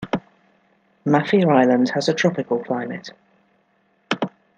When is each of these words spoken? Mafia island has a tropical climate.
Mafia 1.05 1.47
island 1.47 1.89
has 1.89 2.09
a 2.09 2.13
tropical 2.15 2.57
climate. 2.63 3.11